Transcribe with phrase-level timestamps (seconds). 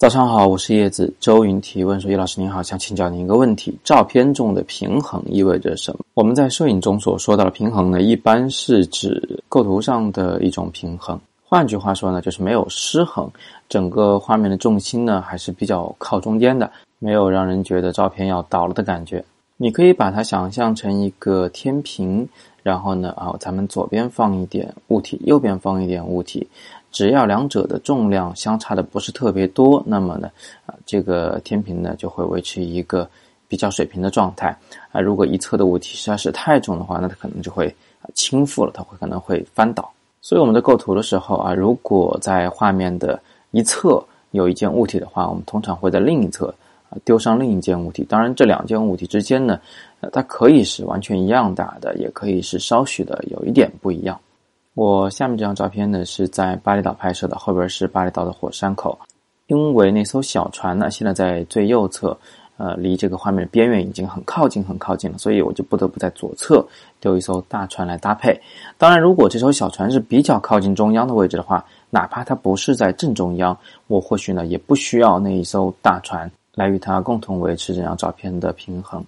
[0.00, 1.12] 早上好，我是叶子。
[1.20, 11.20] 周云提问说：“叶老师您好，想请教您一个问题：照片中的平衡意味着什么？”我们在摄影中所说到的平衡呢，一般是指构图上的一种平衡。
[11.44, 13.30] 换句话说呢，就是没有失衡，
[13.68, 19.22] 整个画面的重心呢还是比较靠中间的，没有让人觉得照片要倒了的感觉。
[19.62, 22.26] 你可以把它想象成一个天平，
[22.62, 26.48] 然后呢，啊，咱们左边放一点物体，右边放一点物体。
[26.90, 30.30] 只要两者的重量相差的不是特别多，那么呢，
[30.64, 33.06] 啊，这个天平呢就会维持一个
[33.48, 34.48] 比较水平的状态。
[34.92, 37.70] 啊，如果一侧的物体实在是太重的话，那它可能就会
[38.14, 39.92] 倾覆了，它会可能会翻倒。
[40.22, 43.20] 所以我们在构图的时候啊，如果在画面的
[43.50, 46.54] 一侧有一件物体的话，我们通常会在另一侧
[46.90, 48.04] 啊丢上另一件物体。
[48.04, 49.58] 当然，这两件物体之间呢，
[50.00, 54.20] 呃，它可以是完全一样大的，也可以是稍许的有一点不一样。
[54.74, 58.98] 我下面这张照片呢是在巴厘岛拍摄的，后边是巴厘岛的火山口。
[59.46, 62.16] 因为那艘小船呢现在在最右侧，
[62.56, 66.64] 呃，离这个画面的边缘已经很靠近，很靠近了，所以我就不得不在左侧
[67.00, 68.40] 丢一艘大船来搭配。
[68.78, 76.30] 当然，如果这艘小船是比较靠近中央的位置的话，哪怕它不是在正中央，我或许呢也不需要那一艘大船
[76.60, 79.02] 来与它共同维持这张照片的平衡。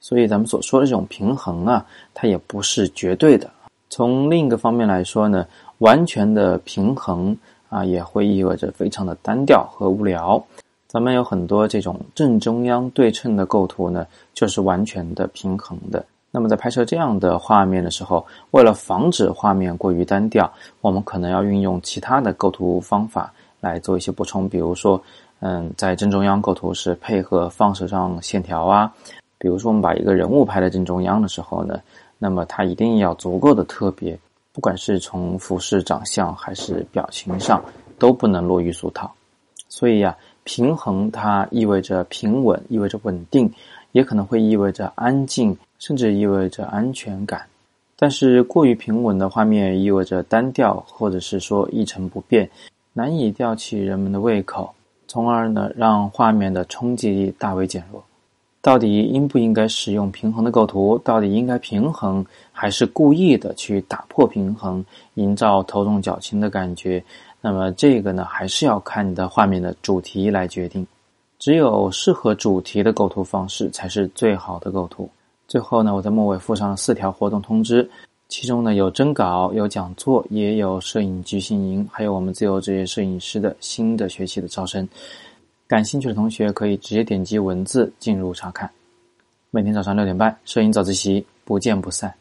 [0.00, 3.50] 所以咱们所说的这种平衡啊，它也不是绝对的。
[3.88, 5.46] 从另一个方面来说呢，
[5.78, 7.34] 完全的平衡
[7.70, 10.44] 啊，也会意味着非常的单调和无聊。
[10.86, 16.04] 咱们有很多这种正中央对称的构图呢，就是完全的平衡的。
[16.32, 24.48] 那么在拍摄这样的画面的时候，为了防止画面过于单调，我们可能要运用其他的构图方法来做一些补充。
[24.48, 25.02] 比如说，
[25.40, 28.94] 嗯，在正中央构图是配合放射状线条啊。
[29.38, 31.80] 比如说，我们把一个人物拍在正中央的时候呢。
[32.22, 34.18] 那么它一定要足够的特别，
[34.52, 37.64] 不管是从服饰、长相还是表情上，
[37.98, 39.10] 都不能落于俗套。
[39.70, 43.50] 所以呀，平衡它意味着平稳，意味着稳定，
[43.92, 47.40] 也可能会意味着安静，甚至意味着安全感。
[47.96, 52.50] 但是过于平稳的画面意味着单调，或者是说一成不变，
[52.92, 54.74] 难以吊起人们的胃口，
[55.10, 58.00] 从而呢让画面的冲击力大为减弱。
[58.62, 60.96] 到底应不应该使用平衡的构图？
[60.98, 64.84] 到底应该平衡，还是故意的去打破平衡，
[65.14, 67.02] 营造头重脚轻的感觉？
[67.40, 70.86] 那么这个呢，还是要看你的画面的主题来决定。
[71.40, 75.10] 只有适合主题的构图方式才是最好的构图。
[75.48, 77.90] 最后呢，我在末尾附上了四条活动通知，
[78.30, 84.88] 其中呢有征稿、有讲座，也有摄影集训营，还有我们自由职业摄影师的新的学期的招生。
[85.66, 88.70] 感兴趣的同学可以直接点击文字进入查看。
[89.50, 92.14] 每天早上六点半，摄影早自习，不见不散。